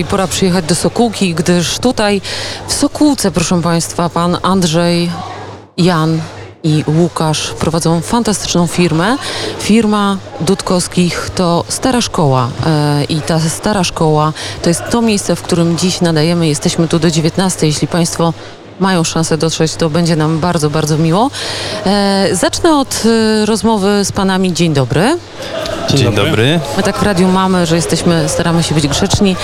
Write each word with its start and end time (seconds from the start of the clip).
I 0.00 0.04
pora 0.04 0.26
przyjechać 0.26 0.64
do 0.64 0.74
Sokółki, 0.74 1.34
gdyż 1.34 1.78
tutaj 1.78 2.20
w 2.68 2.72
Sokółce, 2.72 3.30
proszę 3.30 3.62
Państwa, 3.62 4.08
pan 4.08 4.36
Andrzej, 4.42 5.10
Jan 5.76 6.20
i 6.62 6.84
Łukasz 6.86 7.50
prowadzą 7.50 8.00
fantastyczną 8.00 8.66
firmę. 8.66 9.16
Firma 9.58 10.16
Dudkowskich 10.40 11.30
to 11.34 11.64
stara 11.68 12.00
szkoła 12.00 12.48
e, 12.66 13.04
i 13.04 13.20
ta 13.20 13.40
stara 13.40 13.84
szkoła 13.84 14.32
to 14.62 14.68
jest 14.70 14.82
to 14.90 15.02
miejsce, 15.02 15.36
w 15.36 15.42
którym 15.42 15.78
dziś 15.78 16.00
nadajemy. 16.00 16.48
Jesteśmy 16.48 16.88
tu 16.88 16.98
do 16.98 17.10
19. 17.10 17.66
Jeśli 17.66 17.88
Państwo 17.88 18.32
mają 18.78 19.04
szansę 19.04 19.38
dotrzeć, 19.38 19.74
to 19.74 19.90
będzie 19.90 20.16
nam 20.16 20.38
bardzo, 20.38 20.70
bardzo 20.70 20.98
miło. 20.98 21.30
E, 21.86 22.28
zacznę 22.32 22.78
od 22.78 23.02
e, 23.06 23.46
rozmowy 23.46 24.04
z 24.04 24.12
Panami. 24.12 24.52
Dzień 24.52 24.74
dobry. 24.74 25.18
Dzień, 25.94 26.14
dobry. 26.14 26.60
My 26.76 26.82
tak 26.82 26.98
w 26.98 27.02
radiu 27.02 27.28
mamy, 27.28 27.66
że 27.66 27.76
jesteśmy, 27.76 28.28
staramy 28.28 28.62
się 28.62 28.74
być 28.74 28.88
grzeczni. 28.88 29.36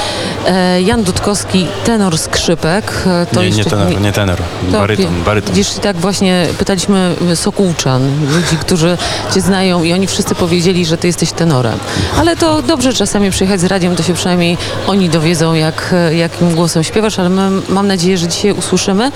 E, 0.46 0.82
Jan 0.82 1.02
Dudkowski, 1.02 1.66
tenor 1.84 2.18
skrzypek. 2.18 2.92
E, 3.06 3.26
To 3.26 3.42
nie, 3.42 3.50
nie 3.50 3.56
jeszcze 3.56 3.70
tenor, 3.70 4.00
nie 4.00 4.12
tenor. 4.12 4.36
to 4.72 4.78
Baryton, 4.78 5.06
pie- 5.06 5.24
baryton. 5.24 5.54
Widzisz, 5.54 5.76
i 5.76 5.80
tak 5.80 5.96
właśnie 5.96 6.46
pytaliśmy 6.58 7.14
Sokółczan, 7.34 8.02
ludzi, 8.34 8.56
którzy 8.60 8.98
cię 9.34 9.40
znają 9.40 9.82
i 9.82 9.92
oni 9.92 10.06
wszyscy 10.06 10.34
powiedzieli, 10.34 10.86
że 10.86 10.96
ty 10.98 11.06
jesteś 11.06 11.32
tenorem. 11.32 11.78
Ale 12.18 12.36
to 12.36 12.62
dobrze 12.62 12.92
czasami 12.94 13.30
przyjechać 13.30 13.60
z 13.60 13.64
radiem, 13.64 13.96
to 13.96 14.02
się 14.02 14.14
przynajmniej 14.14 14.58
oni 14.86 15.08
dowiedzą, 15.08 15.54
jak, 15.54 15.94
jakim 16.16 16.54
głosem 16.54 16.84
śpiewasz, 16.84 17.18
ale 17.18 17.28
my, 17.28 17.50
mam 17.68 17.86
nadzieję, 17.86 18.18
że 18.18 18.28
dzisiaj 18.28 18.52
usłyszymy, 18.52 19.12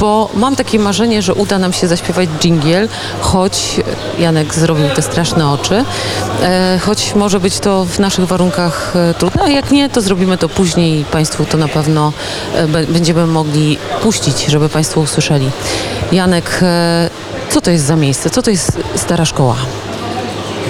bo 0.00 0.30
mam 0.34 0.56
takie 0.56 0.78
marzenie, 0.78 1.22
że 1.22 1.34
uda 1.34 1.58
nam 1.58 1.72
się 1.72 1.88
zaśpiewać 1.88 2.28
dżingiel, 2.40 2.88
choć 3.20 3.80
Janek 4.18 4.54
zrobił 4.54 4.88
te 4.88 5.02
straszne 5.02 5.50
oczy, 5.50 5.84
e, 6.42 6.73
choć 6.78 7.14
może 7.14 7.40
być 7.40 7.58
to 7.58 7.84
w 7.84 7.98
naszych 7.98 8.26
warunkach 8.26 8.92
e, 8.96 9.14
trudne, 9.14 9.42
a 9.42 9.48
jak 9.48 9.70
nie, 9.70 9.88
to 9.88 10.00
zrobimy 10.00 10.38
to 10.38 10.48
później 10.48 11.00
i 11.00 11.04
Państwu 11.04 11.44
to 11.44 11.58
na 11.58 11.68
pewno 11.68 12.12
e, 12.54 12.66
będziemy 12.66 13.26
mogli 13.26 13.78
puścić, 14.02 14.46
żeby 14.46 14.68
Państwo 14.68 15.00
usłyszeli. 15.00 15.50
Janek, 16.12 16.58
e, 16.62 17.10
co 17.50 17.60
to 17.60 17.70
jest 17.70 17.84
za 17.84 17.96
miejsce? 17.96 18.30
Co 18.30 18.42
to 18.42 18.50
jest 18.50 18.78
stara 18.96 19.24
szkoła? 19.24 19.56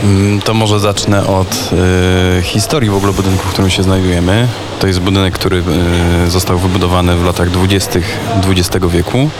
Mm, 0.04 0.40
To 0.40 0.54
może 0.54 0.80
zacznę 0.80 1.26
od 1.26 1.70
e, 2.38 2.42
historii 2.42 2.90
w 2.90 2.94
ogóle 2.94 3.12
budynku, 3.12 3.44
w 3.48 3.50
którym 3.52 3.70
się 3.70 3.82
znajdujemy. 3.82 4.48
To 4.80 4.86
jest 4.86 5.00
budynek, 5.00 5.34
który 5.34 5.62
e, 6.26 6.30
został 6.30 6.58
wybudowany 6.58 7.16
w 7.16 7.24
latach 7.24 7.50
20. 7.50 8.00
XX 8.50 8.86
wieku 8.88 9.30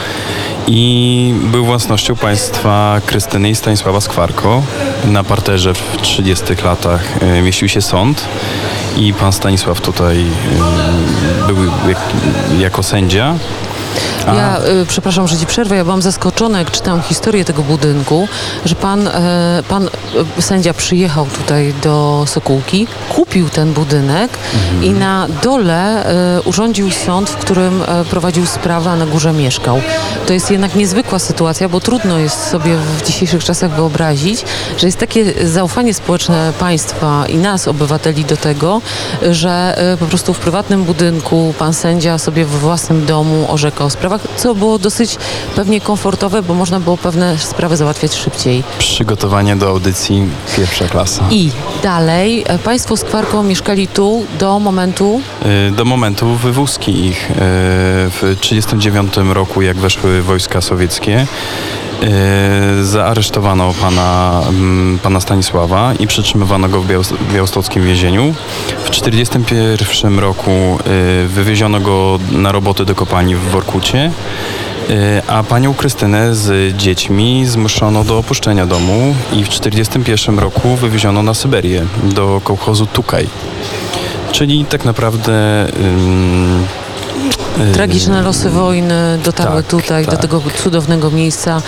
i 0.67 1.35
był 1.45 1.65
własnością 1.65 2.17
państwa 2.17 3.01
Krystyny 3.07 3.51
i 3.51 3.55
Stanisława 3.55 4.01
Skwarko. 4.01 4.63
Na 5.05 5.25
parterze 5.25 5.75
w 5.75 5.97
30 6.03 6.45
latach 6.65 7.05
e, 7.21 7.43
mieścił 7.43 7.69
się 7.69 7.83
sąd 7.83 8.25
i 8.97 9.15
pan 9.15 9.33
Stanisław 9.33 9.81
tutaj 9.81 10.25
e, 11.43 11.47
był 11.47 11.57
jak, 11.89 11.99
jako 12.59 12.83
sędzia. 12.83 13.35
Ja 14.27 14.59
y, 14.83 14.87
przepraszam, 14.87 15.29
że 15.29 15.37
ci 15.37 15.47
przerwę. 15.47 15.77
Ja 15.77 15.85
byłam 15.85 16.03
zaskoczona, 16.03 16.59
jak 16.59 16.71
czytałam 16.71 17.03
historię 17.03 17.45
tego 17.45 17.63
budynku, 17.63 18.29
że 18.65 18.75
pan, 18.75 19.09
e, 19.09 19.63
pan 19.69 19.89
e, 20.39 20.43
sędzia 20.43 20.75
przyjechał 20.75 21.27
tutaj 21.27 21.75
do 21.83 22.25
Sokółki, 22.27 22.87
kupił 23.09 23.49
ten 23.49 23.73
budynek 23.73 24.31
i 24.83 24.91
na 24.91 25.27
dole 25.43 26.07
e, 26.37 26.43
urządził 26.43 26.91
sąd, 26.91 27.31
w 27.31 27.37
którym 27.37 27.83
prowadził 28.11 28.47
sprawę, 28.47 28.91
a 28.91 28.97
na 28.97 29.07
górze 29.07 29.33
mieszkał. 29.33 29.81
To 30.27 30.33
jest 30.33 30.51
jednak 30.51 30.75
niezwykła 30.75 31.19
sytuacja, 31.19 31.69
bo 31.69 31.81
trudno 31.81 32.19
jest 32.19 32.49
sobie 32.49 32.77
w 32.77 33.07
dzisiejszych 33.07 33.45
czasach 33.45 33.71
wyobrazić, 33.71 34.45
że 34.79 34.87
jest 34.87 34.99
takie 34.99 35.47
zaufanie 35.47 35.95
społeczne 35.95 36.53
państwa 36.59 37.27
i 37.27 37.37
nas, 37.37 37.69
obywateli, 37.69 38.25
do 38.25 38.37
tego, 38.37 38.81
że 39.31 39.77
po 40.01 40.07
prostu 40.07 40.35
w 40.35 40.39
prywatnym 40.39 40.85
budynku 40.85 41.55
pan 41.59 41.75
sędzia 41.75 42.19
sobie 42.19 42.45
w 42.45 42.51
własnym 42.51 43.07
domu 43.07 43.47
orzeka 43.49 43.84
o 43.85 43.91
sprawach, 43.91 44.21
co 44.37 44.55
było 44.55 44.79
dosyć 44.79 45.17
pewnie 45.57 45.81
komfortowe, 45.81 46.43
bo 46.43 46.55
można 46.55 46.81
było 46.81 46.97
pewne 46.97 47.39
sprawy 47.39 47.77
załatwiać 47.77 48.15
szybciej. 48.15 48.63
Przygotowanie 48.79 49.57
do 49.57 49.69
audycji 49.69 50.23
pierwsza 50.57 50.85
klasa. 50.85 51.25
I 51.31 51.51
dalej, 51.83 52.45
e, 52.47 52.59
państwo 52.59 52.97
z 52.97 53.05
Kwarką 53.05 53.43
mieszkali 53.43 53.89
tu 53.89 54.25
do 54.39 54.59
momentu, 54.59 55.21
Y, 55.69 55.71
do 55.71 55.85
momentu 55.85 56.27
wywózki 56.37 57.07
ich 57.07 57.31
y, 57.31 57.35
w 58.11 58.37
1939 58.41 59.35
roku, 59.35 59.63
jak 59.63 59.77
weszły 59.77 60.23
wojska 60.23 60.61
sowieckie. 60.61 61.27
Y, 62.05 62.85
Zaaresztowano 62.85 63.75
pana, 63.81 64.41
mm, 64.49 64.99
pana 64.99 65.21
Stanisława 65.21 65.93
i 66.01 66.07
przytrzymywano 66.07 66.69
go 66.69 66.81
w 66.81 66.87
Białos- 66.87 67.15
białostockim 67.33 67.85
więzieniu. 67.85 68.35
W 68.85 68.91
1941 68.91 70.19
roku 70.19 70.51
y, 71.25 71.29
wywieziono 71.29 71.81
go 71.81 72.19
na 72.33 72.53
roboty 72.53 72.85
do 72.85 72.95
kopalni 72.95 73.35
w 73.37 73.41
Workucie. 73.41 74.11
Y, 74.91 75.23
A 75.29 75.43
panią 75.43 75.75
Krystynę 75.75 76.35
z 76.35 76.77
dziećmi 76.77 77.47
zmuszono 77.47 78.05
do 78.05 78.19
opuszczenia 78.19 78.67
domu 78.67 79.15
i 79.33 79.45
w 79.45 79.49
1941 79.49 80.39
roku 80.39 80.77
wywieziono 80.77 81.23
na 81.23 81.35
Syberię 81.35 81.85
do 82.03 82.41
kołchozu 82.45 82.87
Tukaj. 82.87 83.29
Czyli 84.33 84.65
tak 84.65 84.85
naprawdę. 84.85 85.33
Tragiczne 87.75 88.23
losy 88.23 88.51
wojny 88.51 89.19
dotarły 89.25 89.63
tak, 89.63 89.71
tutaj, 89.71 90.05
do 90.05 90.11
tak. 90.11 90.21
tego 90.21 90.43
cudownego 90.63 91.11
miejsca. 91.11 91.63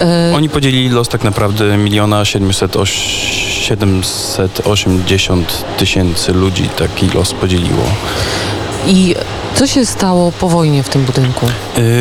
E, 0.00 0.32
Oni 0.36 0.48
podzielili 0.48 0.88
los 0.88 1.08
tak 1.08 1.24
naprawdę 1.24 1.76
miliona 1.78 2.24
700 2.24 2.76
oś- 2.76 3.52
780 3.62 5.64
tysięcy 5.78 6.32
ludzi 6.32 6.68
taki 6.68 7.10
los 7.10 7.32
podzieliło. 7.32 7.84
I 8.86 9.14
co 9.54 9.66
się 9.66 9.86
stało 9.86 10.32
po 10.32 10.48
wojnie 10.48 10.82
w 10.82 10.88
tym 10.88 11.04
budynku? 11.04 11.46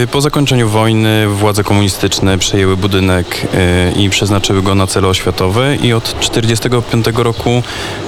Y, 0.04 0.08
Po 0.12 0.22
zakończeniu 0.22 0.70
wojny 0.70 1.28
władze 1.28 1.64
komunistyczne 1.64 2.38
przejęły 2.38 2.78
budynek 2.78 3.48
y, 3.96 4.00
i 4.00 4.10
przeznaczyły 4.10 4.62
go 4.62 4.76
na 4.76 4.88
cele 4.88 5.08
oświatowe 5.08 5.76
i 5.76 5.94
od 5.94 6.04
1945 6.04 7.06
roku 7.18 7.64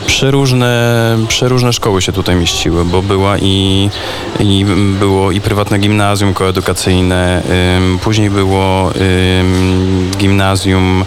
przeróżne, 0.06 1.18
przeróżne 1.28 1.74
szkoły 1.74 2.02
się 2.02 2.12
tutaj 2.12 2.36
mieściły, 2.36 2.86
bo 2.86 3.02
była 3.02 3.38
i, 3.38 3.90
i 4.40 4.66
było 5.00 5.32
i 5.32 5.42
prywatne 5.42 5.80
gimnazjum 5.80 6.34
koedukacyjne, 6.34 7.42
później 8.02 8.30
było 8.30 8.92
gimnazjum 10.18 11.06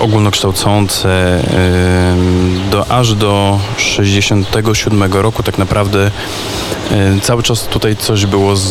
ogólnokształcące 0.00 1.42
do, 2.70 2.90
aż 2.90 3.14
do 3.14 3.58
67 3.78 5.12
roku 5.12 5.42
tak 5.42 5.58
naprawdę 5.58 6.10
cały 7.22 7.42
czas 7.42 7.62
tutaj 7.62 7.96
coś 7.96 8.26
było 8.26 8.56
z, 8.56 8.68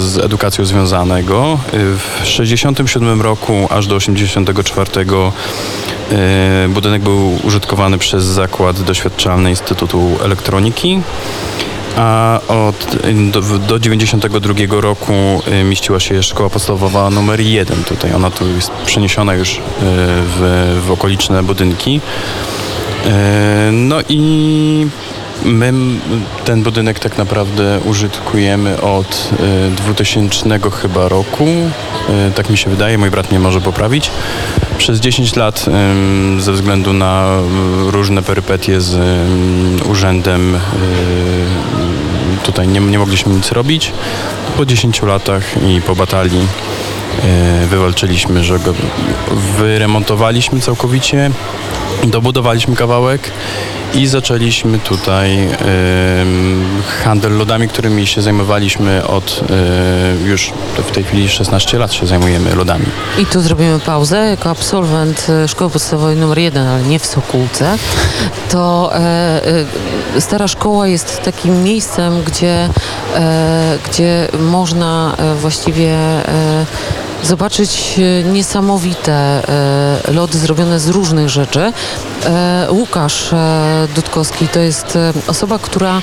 z 0.00 0.18
edukacją 0.18 0.64
związanego. 0.64 1.58
Y, 1.74 1.78
W 1.78 2.26
67 2.26 3.22
roku 3.22 3.68
aż 3.70 3.86
do 3.86 3.94
84 3.94 4.90
y, 5.02 6.68
budynek 6.68 7.02
był 7.02 7.38
użytkowany 7.44 7.98
przez 7.98 8.24
Zakład 8.24 8.82
Doświadczalny 8.82 9.50
Instytutu 9.50 10.16
Elektroniki. 10.24 11.00
A 11.96 12.40
od, 12.48 12.96
do, 13.30 13.58
do 13.58 13.78
92 13.78 14.80
roku 14.80 15.12
y, 15.60 15.64
mieściła 15.64 16.00
się 16.00 16.22
szkoła 16.22 16.50
podstawowa 16.50 17.10
numer 17.10 17.40
1 17.40 17.84
tutaj. 17.84 18.14
Ona 18.14 18.30
tu 18.30 18.48
jest 18.48 18.70
przeniesiona 18.70 19.34
już 19.34 19.56
y, 19.56 19.60
w, 19.80 20.82
w 20.86 20.90
okoliczne 20.90 21.42
budynki. 21.42 22.00
Y, 23.06 23.10
No 23.72 23.96
i 24.08 24.86
my 25.44 25.72
ten 26.44 26.62
budynek 26.62 26.98
tak 26.98 27.18
naprawdę 27.18 27.80
użytkujemy 27.84 28.80
od 28.80 29.30
y, 29.68 29.70
2000 29.70 30.60
chyba 30.82 31.08
roku. 31.08 31.46
Tak 32.34 32.50
mi 32.50 32.56
się 32.56 32.70
wydaje, 32.70 32.98
mój 32.98 33.10
brat 33.10 33.30
mnie 33.30 33.40
może 33.40 33.60
poprawić. 33.60 34.10
Przez 34.78 35.00
10 35.00 35.36
lat 35.36 35.66
ze 36.38 36.52
względu 36.52 36.92
na 36.92 37.38
różne 37.86 38.22
perypetie 38.22 38.80
z 38.80 38.96
urzędem 39.88 40.58
tutaj 42.46 42.68
nie, 42.68 42.80
nie 42.80 42.98
mogliśmy 42.98 43.34
nic 43.34 43.52
robić. 43.52 43.92
Po 44.56 44.66
10 44.66 45.02
latach 45.02 45.62
i 45.62 45.80
po 45.80 45.94
batalii 45.94 46.48
y, 47.62 47.66
wywalczyliśmy, 47.66 48.44
że 48.44 48.58
go 48.58 48.74
wyremontowaliśmy 49.58 50.60
całkowicie, 50.60 51.30
dobudowaliśmy 52.10 52.76
kawałek 52.76 53.30
i 53.94 54.06
zaczęliśmy 54.06 54.78
tutaj 54.78 55.48
ym, 56.20 56.82
handel 57.04 57.36
lodami, 57.36 57.68
którymi 57.68 58.06
się 58.06 58.22
zajmowaliśmy 58.22 59.06
od 59.06 59.40
y, 60.24 60.28
już 60.28 60.52
w 60.76 60.90
tej 60.90 61.04
chwili 61.04 61.28
16 61.28 61.78
lat 61.78 61.92
się 61.92 62.06
zajmujemy 62.06 62.54
lodami. 62.54 62.86
I 63.18 63.26
tu 63.26 63.40
zrobimy 63.40 63.80
pauzę. 63.80 64.26
Jako 64.26 64.50
absolwent 64.50 65.26
e, 65.28 65.48
szkoły 65.48 65.70
podstawowej 65.70 66.16
numer 66.16 66.38
1, 66.38 66.66
ale 66.66 66.82
nie 66.82 66.98
w 66.98 67.06
Sokółce, 67.06 67.78
to 68.50 68.90
e, 68.94 69.40
stara 70.18 70.48
szkoła 70.48 70.86
jest 70.86 71.22
takim 71.22 71.62
miejscem, 71.62 72.22
gdzie, 72.22 72.68
gdzie 73.90 74.28
można 74.38 75.16
właściwie 75.40 75.96
zobaczyć 77.26 77.98
e, 77.98 78.24
niesamowite 78.24 79.12
e, 79.12 80.12
lody 80.12 80.38
zrobione 80.38 80.80
z 80.80 80.88
różnych 80.88 81.28
rzeczy. 81.28 81.72
E, 82.24 82.66
Łukasz 82.70 83.34
Dudkowski 83.94 84.48
to 84.48 84.60
jest 84.60 84.98
osoba, 85.26 85.58
która, 85.58 86.00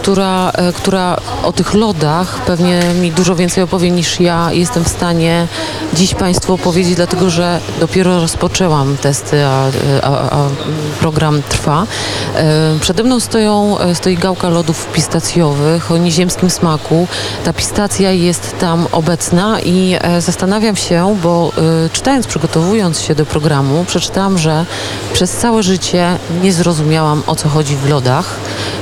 która, 0.00 0.52
która 0.76 1.16
o 1.42 1.52
tych 1.52 1.74
lodach 1.74 2.40
pewnie 2.46 2.80
mi 3.00 3.12
dużo 3.12 3.36
więcej 3.36 3.64
opowie 3.64 3.90
niż 3.90 4.20
ja 4.20 4.52
jestem 4.52 4.84
w 4.84 4.88
stanie 4.88 5.46
dziś 5.94 6.14
Państwu 6.14 6.54
opowiedzieć, 6.54 6.94
dlatego 6.94 7.30
że 7.30 7.60
dopiero 7.80 8.20
rozpoczęłam 8.20 8.96
testy, 8.96 9.44
a, 9.44 9.64
a, 10.02 10.10
a 10.10 10.48
program 11.00 11.42
trwa. 11.48 11.86
Przede 12.80 13.02
mną 13.02 13.20
stoją, 13.20 13.76
stoi 13.94 14.16
gałka 14.16 14.48
lodów 14.48 14.86
pistacjowych 14.86 15.92
o 15.92 15.96
nieziemskim 15.96 16.50
smaku. 16.50 17.06
Ta 17.44 17.52
pistacja 17.52 18.10
jest 18.10 18.58
tam 18.58 18.86
obecna 18.92 19.60
i 19.60 19.96
zastanawiam 20.26 20.76
się, 20.76 21.16
bo 21.22 21.52
e, 21.86 21.90
czytając, 21.90 22.26
przygotowując 22.26 23.00
się 23.00 23.14
do 23.14 23.26
programu, 23.26 23.84
przeczytałam, 23.84 24.38
że 24.38 24.66
przez 25.12 25.30
całe 25.30 25.62
życie 25.62 26.18
nie 26.42 26.52
zrozumiałam 26.52 27.22
o 27.26 27.34
co 27.34 27.48
chodzi 27.48 27.76
w 27.76 27.88
lodach, 27.88 28.34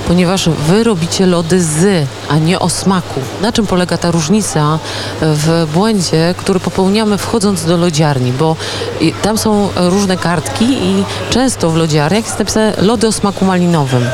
ponieważ 0.09 0.49
wy 0.49 0.85
robicie 0.85 1.27
lody 1.27 1.63
z, 1.63 2.09
a 2.29 2.39
nie 2.39 2.59
o 2.59 2.69
smaku. 2.69 3.21
Na 3.43 3.53
czym 3.53 3.67
polega 3.67 3.99
ta 3.99 4.11
różnica 4.11 4.79
w 5.21 5.67
błędzie, 5.75 6.35
który 6.39 6.61
popełniamy 6.61 7.19
wchodząc 7.19 7.65
do 7.65 7.77
lodziarni, 7.77 8.33
bo 8.33 8.57
i 9.01 9.13
tam 9.13 9.39
są 9.39 9.69
różne 9.77 10.17
kartki 10.17 10.65
i 10.65 11.05
często 11.31 11.71
w 11.71 11.77
lodziarniach 11.77 12.25
jest 12.25 12.39
napisane 12.39 12.73
lody 12.79 13.07
o 13.07 13.13
smaku 13.13 13.45
malinowym. 13.45 14.05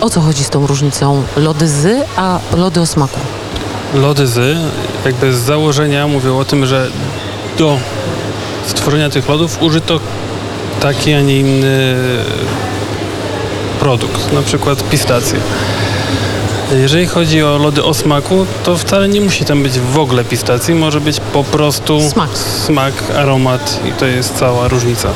O 0.00 0.10
co 0.10 0.20
chodzi 0.20 0.44
z 0.44 0.50
tą 0.50 0.66
różnicą 0.66 1.22
lody 1.36 1.68
z, 1.68 2.06
a 2.16 2.38
lody 2.56 2.80
o 2.80 2.86
smaku? 2.86 3.41
Lody 3.94 4.26
z, 4.26 4.58
jakby 5.04 5.32
z 5.32 5.36
założenia 5.36 6.06
mówią 6.06 6.38
o 6.38 6.44
tym, 6.44 6.66
że 6.66 6.90
do 7.58 7.78
stworzenia 8.66 9.10
tych 9.10 9.28
lodów 9.28 9.62
użyto 9.62 10.00
taki, 10.80 11.12
a 11.12 11.20
nie 11.20 11.40
inny 11.40 11.96
produkt, 13.80 14.32
na 14.32 14.42
przykład 14.42 14.82
pistację. 14.82 15.38
Jeżeli 16.80 17.06
chodzi 17.06 17.42
o 17.42 17.58
lody 17.58 17.84
o 17.84 17.94
smaku, 17.94 18.46
to 18.64 18.76
wcale 18.76 19.08
nie 19.08 19.20
musi 19.20 19.44
tam 19.44 19.62
być 19.62 19.78
w 19.78 19.98
ogóle 19.98 20.24
pistacji, 20.24 20.74
może 20.74 21.00
być 21.00 21.20
po 21.32 21.44
prostu 21.44 22.00
Smak. 22.10 22.38
smak 22.38 22.94
aromat 23.16 23.80
i 23.88 23.92
to 23.92 24.06
jest 24.06 24.34
cała 24.34 24.68
różnica. 24.68 25.08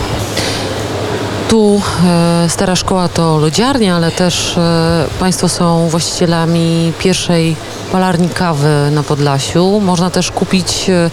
Tu 1.48 1.82
e, 2.04 2.46
Stara 2.48 2.76
Szkoła 2.76 3.08
to 3.08 3.38
lodziarnia, 3.38 3.96
ale 3.96 4.10
też 4.10 4.58
e, 4.58 5.06
Państwo 5.20 5.48
są 5.48 5.88
właścicielami 5.88 6.92
pierwszej 6.98 7.56
palarni 7.92 8.28
kawy 8.28 8.90
na 8.90 9.02
Podlasiu. 9.02 9.80
Można 9.80 10.10
też 10.10 10.30
kupić 10.30 10.90
e, 10.90 11.10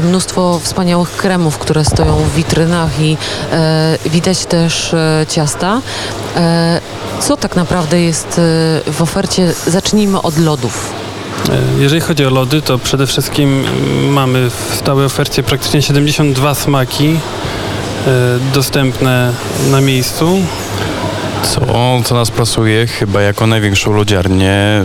mnóstwo 0.00 0.60
wspaniałych 0.62 1.10
kremów, 1.10 1.58
które 1.58 1.84
stoją 1.84 2.16
w 2.16 2.34
witrynach 2.34 3.00
i 3.00 3.16
e, 3.52 3.98
widać 4.06 4.46
też 4.46 4.94
e, 4.94 5.26
ciasta. 5.28 5.80
Co 7.20 7.36
tak 7.36 7.56
naprawdę 7.56 8.00
jest 8.00 8.40
w 8.86 9.02
ofercie? 9.02 9.52
Zacznijmy 9.66 10.22
od 10.22 10.38
lodów. 10.38 10.92
Jeżeli 11.78 12.00
chodzi 12.00 12.26
o 12.26 12.30
lody, 12.30 12.62
to 12.62 12.78
przede 12.78 13.06
wszystkim 13.06 13.64
mm, 13.66 14.12
mamy 14.12 14.50
w 14.50 14.74
stałej 14.74 15.06
ofercie 15.06 15.42
praktycznie 15.42 15.82
72 15.82 16.54
smaki 16.54 17.20
dostępne 18.54 19.32
na 19.70 19.80
miejscu. 19.80 20.38
Co, 21.50 22.02
co 22.04 22.14
nas 22.14 22.30
pasuje 22.30 22.86
chyba 22.86 23.22
jako 23.22 23.46
największą 23.46 23.92
lodziarnię, 23.92 24.84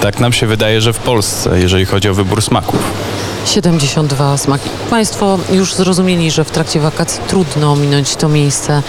tak 0.00 0.20
nam 0.20 0.32
się 0.32 0.46
wydaje, 0.46 0.80
że 0.80 0.92
w 0.92 0.98
Polsce, 0.98 1.60
jeżeli 1.60 1.86
chodzi 1.86 2.08
o 2.08 2.14
wybór 2.14 2.42
smaków. 2.42 2.80
72 3.48 4.36
smaki. 4.36 4.70
Państwo 4.90 5.38
już 5.52 5.74
zrozumieli, 5.74 6.30
że 6.30 6.44
w 6.44 6.50
trakcie 6.50 6.80
wakacji 6.80 7.20
trudno 7.28 7.72
ominąć 7.72 8.16
to 8.16 8.28
miejsce 8.28 8.82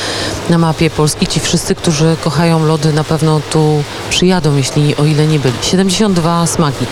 na 0.49 0.57
mapie 0.57 0.89
Polski. 0.89 1.27
Ci 1.27 1.39
wszyscy, 1.39 1.75
którzy 1.75 2.17
kochają 2.23 2.65
lody, 2.65 2.93
na 2.93 3.03
pewno 3.03 3.41
tu 3.51 3.83
przyjadą, 4.09 4.55
jeśli 4.55 4.95
o 4.95 5.05
ile 5.05 5.27
nie 5.27 5.39
byli. 5.39 5.53
72 5.61 6.47
smaki. 6.47 6.85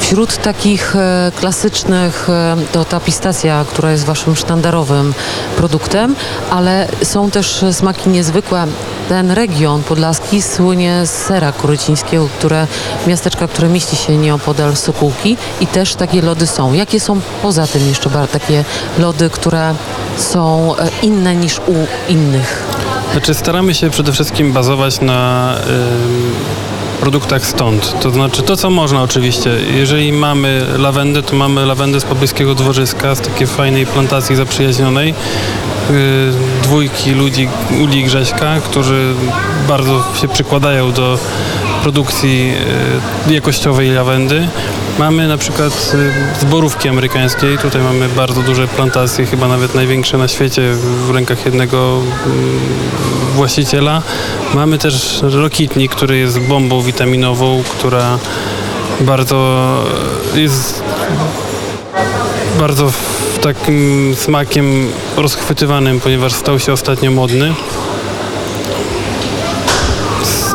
Wśród 0.00 0.36
takich 0.36 0.96
e, 0.96 1.32
klasycznych 1.40 2.28
e, 2.28 2.56
to 2.72 2.84
ta 2.84 3.00
pistacja, 3.00 3.64
która 3.68 3.90
jest 3.90 4.04
waszym 4.04 4.36
sztandarowym 4.36 5.14
produktem, 5.56 6.16
ale 6.50 6.88
są 7.02 7.30
też 7.30 7.64
smaki 7.72 8.08
niezwykłe. 8.08 8.66
Ten 9.08 9.30
region 9.30 9.82
podlaski 9.82 10.42
słynie 10.42 11.06
z 11.06 11.10
sera 11.10 11.52
kurycińskiego, 11.52 12.28
które, 12.38 12.66
miasteczka, 13.06 13.48
które 13.48 13.68
mieści 13.68 13.96
się 13.96 14.16
nieopodal 14.16 14.76
Sokółki 14.76 15.36
i 15.60 15.66
też 15.66 15.94
takie 15.94 16.22
lody 16.22 16.46
są. 16.46 16.72
Jakie 16.72 17.00
są 17.00 17.13
poza 17.42 17.66
tym 17.66 17.88
jeszcze 17.88 18.10
takie 18.32 18.64
lody, 18.98 19.30
które 19.30 19.74
są 20.16 20.74
e, 20.76 20.88
inne 21.02 21.36
niż 21.36 21.58
u 21.58 21.74
innych? 22.08 22.62
Znaczy 23.12 23.34
staramy 23.34 23.74
się 23.74 23.90
przede 23.90 24.12
wszystkim 24.12 24.52
bazować 24.52 25.00
na 25.00 25.54
ym, 25.56 26.34
produktach 27.00 27.46
stąd. 27.46 28.00
To 28.00 28.10
znaczy 28.10 28.42
to, 28.42 28.56
co 28.56 28.70
można 28.70 29.02
oczywiście. 29.02 29.50
Jeżeli 29.74 30.12
mamy 30.12 30.66
lawendę, 30.78 31.22
to 31.22 31.36
mamy 31.36 31.66
lawendę 31.66 32.00
z 32.00 32.04
pobliskiego 32.04 32.54
dworzyska, 32.54 33.14
z 33.14 33.20
takiej 33.20 33.46
fajnej 33.46 33.86
plantacji 33.86 34.36
zaprzyjaźnionej. 34.36 35.14
Yy, 35.90 35.94
dwójki 36.62 37.10
ludzi, 37.10 37.48
Uli 37.82 38.04
Grześka, 38.04 38.60
którzy 38.60 39.14
bardzo 39.68 40.04
się 40.20 40.28
przykładają 40.28 40.92
do 40.92 41.18
produkcji 41.84 42.52
yy, 43.26 43.34
jakościowej 43.34 43.90
lawendy. 43.90 44.48
Mamy 44.98 45.28
na 45.28 45.38
przykład 45.38 45.94
y, 45.94 46.40
z 46.40 46.44
borówki 46.44 46.88
amerykańskiej. 46.88 47.58
Tutaj 47.58 47.82
mamy 47.82 48.08
bardzo 48.08 48.42
duże 48.42 48.68
plantacje, 48.68 49.26
chyba 49.26 49.48
nawet 49.48 49.74
największe 49.74 50.18
na 50.18 50.28
świecie 50.28 50.74
w 51.06 51.10
rękach 51.10 51.44
jednego 51.44 52.00
mm, 52.26 52.60
właściciela. 53.34 54.02
Mamy 54.54 54.78
też 54.78 55.22
rokitnik, 55.22 55.94
który 55.94 56.18
jest 56.18 56.40
bombą 56.40 56.82
witaminową, 56.82 57.62
która 57.78 58.18
bardzo 59.00 59.78
y, 60.34 60.40
jest 60.40 60.82
bardzo 62.58 62.92
takim 63.40 64.12
smakiem 64.16 64.88
rozchwytywanym, 65.16 66.00
ponieważ 66.00 66.32
stał 66.32 66.58
się 66.58 66.72
ostatnio 66.72 67.10
modny. 67.10 67.54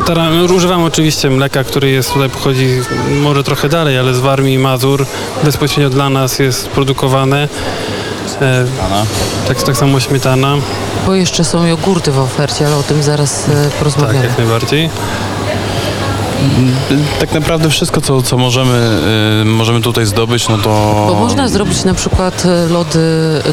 Staramy, 0.10 0.44
używam 0.44 0.84
oczywiście 0.84 1.30
mleka, 1.30 1.64
który 1.64 1.90
jest 1.90 2.14
tutaj, 2.14 2.30
pochodzi 2.30 2.68
może 3.22 3.44
trochę 3.44 3.70
dalej, 3.70 4.00
ale 4.00 4.14
z 4.14 4.20
Warmii 4.20 4.54
i 4.54 4.60
Mazur, 4.60 5.06
bezpośrednio 5.44 5.90
dla 5.90 6.10
nas 6.10 6.40
jest 6.40 6.68
produkowane. 6.68 7.48
E, 8.42 8.66
tak, 9.48 9.64
tak 9.64 9.78
samo 9.78 10.00
śmietana, 10.00 10.56
Bo 11.06 11.16
jeszcze 11.16 11.44
są 11.44 11.66
jogurty 11.66 12.12
w 12.12 12.20
ofercie, 12.20 12.66
ale 12.68 12.76
o 12.76 12.84
tym 12.84 13.04
zaraz 13.04 13.50
e, 13.50 13.64
tak 13.64 13.72
porozmawiamy. 13.74 14.26
jak 14.26 14.38
najbardziej. 14.38 14.90
Tak 17.20 17.34
naprawdę 17.34 17.70
wszystko, 17.70 18.02
co, 18.02 18.22
co 18.22 18.38
możemy, 18.38 19.00
y, 19.42 19.46
możemy 19.46 19.82
tutaj 19.82 20.06
zdobyć, 20.06 20.50
no 20.50 20.58
to... 20.58 21.06
Bo 21.08 21.14
można 21.14 21.48
zrobić 21.48 21.84
na 21.84 21.94
przykład 21.94 22.46
e, 22.46 22.68
lody 22.68 23.00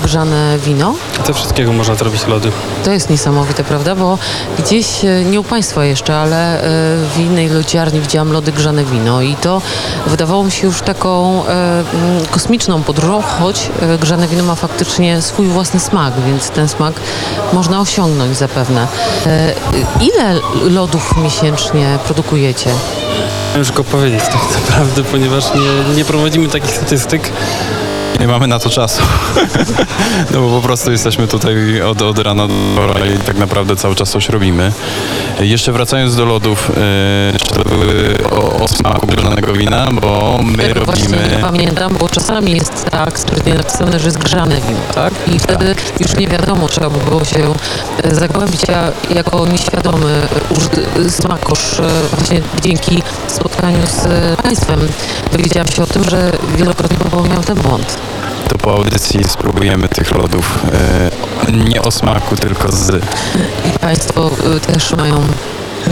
grzane 0.02 0.58
wino. 0.58 0.94
Ze 1.26 1.34
wszystkiego 1.34 1.72
można 1.72 1.94
zrobić 1.94 2.26
lody. 2.26 2.52
To 2.84 2.90
jest 2.90 3.10
niesamowite, 3.10 3.64
prawda? 3.64 3.94
Bo 3.94 4.18
gdzieś, 4.58 5.04
e, 5.04 5.24
nie 5.24 5.40
u 5.40 5.44
Państwa 5.44 5.84
jeszcze, 5.84 6.16
ale 6.16 6.60
w 7.14 7.20
innej 7.20 7.48
lodziarni 7.48 8.00
widziałam 8.00 8.32
lody 8.32 8.52
grzane 8.52 8.84
wino 8.84 9.22
i 9.22 9.34
to 9.34 9.62
wydawało 10.06 10.44
mi 10.44 10.50
się 10.52 10.66
już 10.66 10.80
taką 10.80 11.42
mm, 11.46 11.84
kosmiczną 12.30 12.82
podróżą, 12.82 13.22
choć 13.22 13.70
grzane 14.00 14.28
wino 14.28 14.44
ma 14.44 14.54
faktycznie 14.54 15.22
swój 15.22 15.46
własny 15.46 15.80
smak, 15.80 16.14
więc 16.26 16.50
ten 16.50 16.68
smak 16.68 17.00
można 17.52 17.80
osiągnąć 17.80 18.36
zapewne. 18.36 18.86
Ile 20.00 20.40
lodów 20.70 21.14
miesięcznie 21.22 21.98
produkujecie? 22.04 22.75
Ciężko 23.54 23.84
powiedzieć 23.84 24.22
tak 24.24 24.60
naprawdę, 24.60 25.02
ponieważ 25.04 25.44
nie, 25.54 25.94
nie 25.94 26.04
prowadzimy 26.04 26.48
takich 26.48 26.70
statystyk. 26.70 27.32
Nie 28.20 28.26
mamy 28.26 28.46
na 28.46 28.58
to 28.58 28.70
czasu. 28.70 29.02
no 30.32 30.40
bo 30.40 30.48
po 30.48 30.62
prostu 30.62 30.92
jesteśmy 30.92 31.28
tutaj 31.28 31.82
od, 31.82 32.02
od 32.02 32.18
rana 32.18 32.48
do 32.48 32.54
wieczora 32.86 33.06
i 33.06 33.18
tak 33.18 33.38
naprawdę 33.38 33.76
cały 33.76 33.94
czas 33.94 34.10
coś 34.10 34.28
robimy. 34.28 34.72
Jeszcze 35.40 35.72
wracając 35.72 36.16
do 36.16 36.24
lodów, 36.24 36.70
y, 36.70 37.38
czy 37.38 37.54
to 37.54 37.64
były 37.64 38.16
o, 38.30 38.64
o 38.64 38.68
smaku 38.68 39.06
grzanego 39.06 39.52
wina, 39.52 39.88
bo 39.92 40.40
my 40.44 40.64
Tego 40.68 40.84
właśnie 40.84 41.08
nie 41.08 41.18
robimy... 41.18 41.38
pamiętam, 41.42 41.96
bo 42.00 42.08
czasami 42.08 42.52
jest 42.52 42.84
tak 42.90 43.18
sprytnie 43.18 43.54
napisane, 43.54 43.98
że 43.98 44.06
jest 44.06 44.18
grzane 44.18 44.60
wino, 44.60 44.80
tak? 44.94 45.14
I 45.26 45.38
wtedy 45.38 45.74
już 46.00 46.16
nie 46.16 46.28
wiadomo, 46.28 46.68
trzeba 46.68 46.90
by 46.90 47.04
było 47.04 47.24
się 47.24 47.54
e, 48.02 48.14
zagłębić. 48.14 48.60
Ja 48.68 48.92
jako 49.14 49.46
nieświadomy 49.46 50.28
smakosz 51.08 51.80
e, 51.80 51.82
właśnie 52.16 52.40
dzięki 52.62 53.02
spotkaniu 53.28 53.86
z 53.86 54.06
Państwem 54.42 54.80
dowiedziałam 55.32 55.68
się 55.68 55.82
o 55.82 55.86
tym, 55.86 56.04
że 56.04 56.32
wielokrotnie 56.56 56.98
popełniałam 56.98 57.44
ten 57.44 57.56
błąd. 57.56 57.98
To 58.48 58.58
po 58.58 58.72
audycji 58.72 59.24
spróbujemy 59.24 59.88
tych 59.88 60.14
lodów 60.14 60.64
y, 61.48 61.52
nie 61.52 61.82
o 61.82 61.90
smaku, 61.90 62.36
tylko 62.36 62.72
z... 62.72 63.02
I 63.74 63.78
Państwo 63.78 64.30
e, 64.56 64.60
też 64.60 64.92
mają 64.92 65.20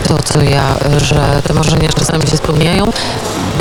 to, 0.09 0.23
co 0.23 0.43
ja, 0.43 0.77
że 0.97 1.43
te 1.47 1.55
marzenia 1.55 1.89
czasami 1.89 2.27
się 2.27 2.37
spełniają. 2.37 2.93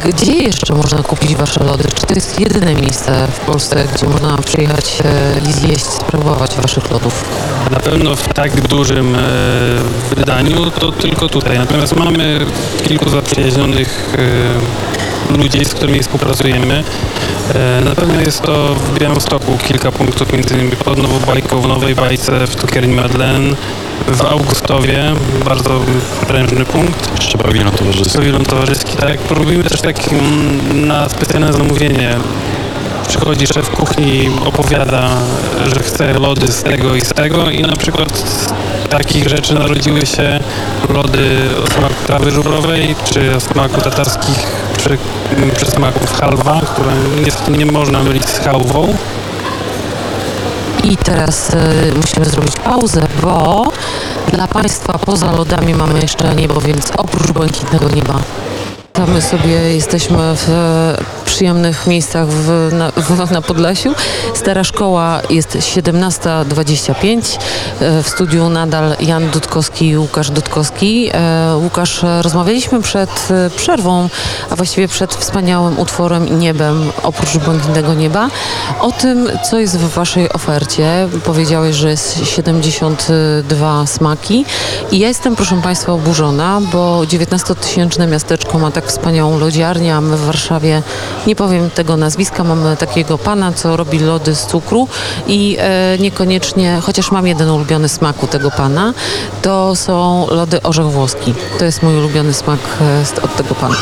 Gdzie 0.05 0.33
jeszcze 0.33 0.73
można 0.73 1.03
kupić 1.03 1.35
Wasze 1.35 1.63
lody? 1.63 1.83
Czy 1.95 2.05
to 2.05 2.13
jest 2.13 2.39
jedyne 2.39 2.75
miejsce 2.75 3.27
w 3.27 3.39
Polsce, 3.39 3.87
gdzie 3.95 4.07
można 4.07 4.37
przyjechać 4.37 5.01
e, 5.05 5.49
i 5.49 5.53
zjeść, 5.53 5.85
spróbować 5.85 6.55
Waszych 6.55 6.91
lodów? 6.91 7.25
Na 7.71 7.79
pewno 7.79 8.15
w 8.15 8.33
tak 8.33 8.61
dużym 8.61 9.15
e, 9.15 9.19
wydaniu 10.15 10.71
to 10.71 10.91
tylko 10.91 11.29
tutaj. 11.29 11.57
Natomiast 11.57 11.95
mamy 11.95 12.39
kilku 12.87 13.09
zaprzyjaźnionych 13.09 14.15
e, 14.17 15.02
ludzi, 15.29 15.65
z 15.65 15.73
którymi 15.73 15.99
współpracujemy. 15.99 16.83
E, 17.55 17.81
na 17.81 17.95
pewno 17.95 18.21
jest 18.21 18.41
to 18.41 18.75
w 18.75 18.99
Białymstoku 18.99 19.57
kilka 19.67 19.91
punktów, 19.91 20.33
między 20.33 20.53
innymi 20.53 20.71
pod 20.71 20.97
Nową 20.97 21.19
Bajką, 21.19 21.61
w 21.61 21.67
Nowej 21.67 21.95
Bajce, 21.95 22.47
w 22.47 22.55
Cukierni 22.55 22.95
Madeleine, 22.95 23.55
w 24.07 24.25
Augustowie, 24.25 25.13
bardzo 25.45 25.79
prężny 26.27 26.65
punkt. 26.65 27.09
Jeszcze 27.21 27.37
pawilon 27.37 27.71
towarzyski. 27.71 28.17
Pawilon 28.17 28.45
towarzyski, 28.45 28.97
tak. 28.97 29.17
Robimy 29.29 29.63
też 29.63 29.81
tak 29.81 29.97
mm, 30.11 30.87
na 30.87 31.09
specjalne 31.09 31.53
zamówienie. 31.53 32.15
Przychodzi 33.07 33.47
szef 33.47 33.69
kuchni, 33.69 34.29
opowiada, 34.45 35.09
że 35.65 35.83
chce 35.83 36.13
lody 36.13 36.47
z 36.51 36.63
tego 36.63 36.95
i 36.95 37.01
z 37.01 37.09
tego 37.09 37.49
i 37.49 37.61
na 37.61 37.75
przykład 37.75 38.17
z 38.17 38.53
takich 38.89 39.27
rzeczy 39.27 39.53
narodziły 39.53 40.05
się 40.05 40.39
lody 40.89 41.39
o 41.63 41.67
smaku 41.71 41.93
trawy 42.07 42.31
żubrowej, 42.31 42.95
czy 43.13 43.35
o 43.35 43.39
smaku 43.39 43.81
tatarskich 43.81 44.72
przy, 44.83 44.97
przysmaków 45.55 46.19
halwa, 46.19 46.61
które 46.61 46.91
niestety 47.25 47.51
nie 47.51 47.65
można 47.65 48.03
mylić 48.03 48.25
z 48.25 48.39
chałwą. 48.39 48.95
I 50.83 50.97
teraz 50.97 51.49
y, 51.49 51.57
musimy 51.95 52.25
zrobić 52.25 52.55
pauzę, 52.55 53.07
bo 53.21 53.65
dla 54.31 54.47
Państwa 54.47 54.97
poza 54.97 55.31
lodami 55.31 55.75
mamy 55.75 56.01
jeszcze 56.01 56.35
niebo, 56.35 56.61
więc 56.61 56.91
oprócz 56.97 57.31
błękitnego 57.31 57.89
nieba. 57.89 58.19
My 58.99 59.21
sobie 59.21 59.75
jesteśmy 59.75 60.17
w 60.35 60.49
e, 60.49 61.25
przyjemnych 61.25 61.87
miejscach 61.87 62.27
w, 62.27 62.69
na, 62.73 62.91
w, 62.91 63.31
na 63.31 63.41
Podlasiu. 63.41 63.93
Stara 64.33 64.63
szkoła 64.63 65.21
jest 65.29 65.55
17.25. 65.55 67.39
E, 67.79 68.03
W 68.03 68.09
studiu 68.09 68.49
nadal 68.49 68.95
Jan 68.99 69.29
Dudkowski 69.29 69.87
i 69.87 69.97
Łukasz 69.97 70.29
Dudkowski. 70.29 71.09
E, 71.13 71.57
Łukasz, 71.57 72.05
rozmawialiśmy 72.21 72.81
przed 72.81 73.29
przerwą, 73.55 74.09
a 74.49 74.55
właściwie 74.55 74.87
przed 74.87 75.15
wspaniałym 75.15 75.79
utworem 75.79 76.39
Niebem, 76.39 76.91
oprócz 77.03 77.37
błękitnego 77.37 77.93
nieba, 77.93 78.29
o 78.79 78.91
tym, 78.91 79.29
co 79.49 79.59
jest 79.59 79.77
w 79.77 79.89
Waszej 79.89 80.33
ofercie. 80.33 81.07
Powiedziałeś, 81.25 81.75
że 81.75 81.89
jest 81.89 82.25
72 82.25 83.87
smaki 83.87 84.45
i 84.91 84.99
ja 84.99 85.07
jestem, 85.07 85.35
proszę 85.35 85.61
Państwa, 85.63 85.93
oburzona, 85.93 86.61
bo 86.71 87.01
19-tysięczne 87.01 88.07
miasteczko 88.07 88.59
ma 88.59 88.71
tak 88.71 88.82
wspaniałą 88.85 89.39
lodziarnię, 89.39 89.95
a 89.95 90.01
my 90.01 90.17
w 90.17 90.25
Warszawie, 90.25 90.81
nie 91.27 91.35
powiem 91.35 91.69
tego 91.69 91.97
nazwiska, 91.97 92.43
mamy 92.43 92.77
takiego 92.77 93.17
pana, 93.17 93.53
co 93.53 93.77
robi 93.77 93.99
lody 93.99 94.35
z 94.35 94.45
cukru 94.45 94.87
i 95.27 95.57
e, 95.59 95.97
niekoniecznie, 95.99 96.79
chociaż 96.81 97.11
mam 97.11 97.27
jeden 97.27 97.49
ulubiony 97.49 97.89
smak 97.89 98.23
u 98.23 98.27
tego 98.27 98.51
pana, 98.51 98.93
to 99.41 99.75
są 99.75 100.27
lody 100.29 100.61
orzech 100.61 100.85
włoski. 100.85 101.33
To 101.59 101.65
jest 101.65 101.83
mój 101.83 101.97
ulubiony 101.97 102.33
smak 102.33 102.59
e, 102.81 103.23
od 103.25 103.35
tego 103.35 103.55
pana. 103.55 103.75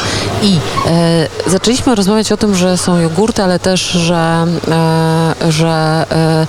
I 0.43 0.57
e, 0.87 1.27
zaczęliśmy 1.47 1.95
rozmawiać 1.95 2.31
o 2.31 2.37
tym, 2.37 2.55
że 2.55 2.77
są 2.77 2.99
jogurty, 2.99 3.43
ale 3.43 3.59
też, 3.59 3.81
że, 3.81 4.45
e, 4.67 5.51
że 5.51 6.05
e, 6.11 6.47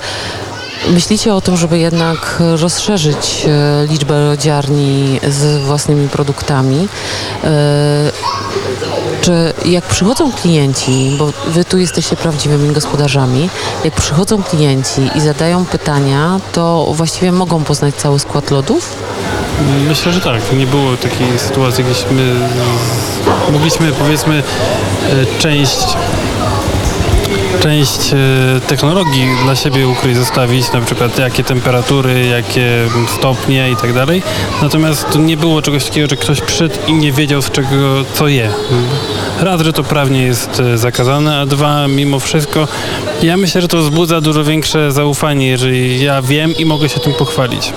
Myślicie 0.91 1.35
o 1.35 1.41
tym, 1.41 1.57
żeby 1.57 1.79
jednak 1.79 2.43
rozszerzyć 2.61 3.47
e, 3.47 3.87
liczbę 3.87 4.19
lodziarni 4.21 5.21
z 5.29 5.63
własnymi 5.63 6.09
produktami. 6.09 6.89
E, 7.45 7.49
Czy 9.21 9.53
jak 9.65 9.85
przychodzą 9.85 10.33
klienci, 10.33 11.17
bo 11.19 11.33
wy 11.47 11.65
tu 11.65 11.79
jesteście 11.79 12.17
prawdziwymi 12.17 12.75
gospodarzami, 12.75 13.49
jak 13.85 13.95
przychodzą 13.95 14.43
klienci 14.43 15.11
i 15.15 15.21
zadają 15.21 15.65
pytania, 15.65 16.41
to 16.53 16.87
właściwie 16.93 17.33
mogą 17.33 17.65
poznać 17.65 17.95
cały 17.95 18.19
skład 18.19 18.51
lodów? 18.51 18.97
Myślę, 19.89 20.13
że 20.13 20.21
tak. 20.21 20.41
Nie 20.59 20.67
było 20.67 20.97
takiej 20.97 21.39
sytuacji, 21.39 21.85
gdzieśmy 21.85 22.35
mogliśmy 23.53 23.93
powiedzmy 23.93 24.43
e, 24.43 25.39
część 25.39 25.79
część 27.61 28.13
e, 28.13 28.61
technologii 28.67 29.29
dla 29.45 29.57
siebie 29.57 29.89
ukryć, 29.89 30.17
zostawić, 30.17 30.73
na 30.73 30.81
przykład 30.81 31.19
jakie 31.19 31.45
temperatury, 31.45 32.27
jakie 32.27 32.89
stopnie 33.19 33.71
i 33.71 33.77
tak 33.77 33.93
dalej. 33.93 34.23
Natomiast 34.63 35.19
nie 35.19 35.37
było 35.37 35.63
czegoś 35.63 35.85
takiego, 35.85 36.07
że 36.11 36.17
ktoś 36.17 36.41
przyszedł 36.41 36.75
i 36.87 36.93
nie 36.93 37.13
wiedział 37.13 37.43
z 37.43 37.51
czego, 37.51 38.05
co 38.15 38.29
je. 38.29 38.51
Raz, 39.41 39.61
że 39.61 39.73
to 39.73 39.85
prawnie 39.85 40.23
jest 40.23 40.61
e, 40.61 40.79
zakazane, 40.79 41.41
a 41.41 41.47
dwa, 41.47 41.89
mimo 41.89 42.21
wszystko, 42.21 42.69
ja 43.23 43.37
myślę, 43.37 43.61
że 43.61 43.69
to 43.69 43.79
wzbudza 43.79 44.21
dużo 44.21 44.45
większe 44.45 44.93
zaufanie, 44.93 45.49
jeżeli 45.49 46.03
ja 46.03 46.23
wiem 46.23 46.57
i 46.57 46.65
mogę 46.65 46.89
się 46.89 47.01
tym 47.01 47.15
pochwalić. 47.15 47.73